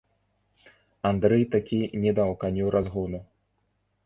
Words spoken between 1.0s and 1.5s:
Андрэй